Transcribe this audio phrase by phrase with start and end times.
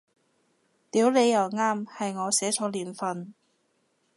[0.89, 3.35] 屌你又啱，係我寫錯年份